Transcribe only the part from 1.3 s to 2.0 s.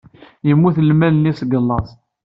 seg laẓ.